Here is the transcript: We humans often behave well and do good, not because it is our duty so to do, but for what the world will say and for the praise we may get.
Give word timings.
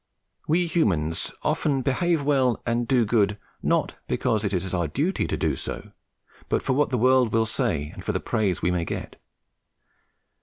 We 0.47 0.65
humans 0.65 1.31
often 1.43 1.83
behave 1.83 2.23
well 2.23 2.59
and 2.65 2.87
do 2.87 3.05
good, 3.05 3.37
not 3.61 3.97
because 4.07 4.43
it 4.43 4.51
is 4.51 4.73
our 4.73 4.87
duty 4.87 5.25
so 5.25 5.27
to 5.27 5.37
do, 5.37 5.91
but 6.49 6.63
for 6.63 6.73
what 6.73 6.89
the 6.89 6.97
world 6.97 7.31
will 7.31 7.45
say 7.45 7.89
and 7.91 8.03
for 8.03 8.11
the 8.11 8.19
praise 8.19 8.63
we 8.63 8.71
may 8.71 8.83
get. 8.83 9.17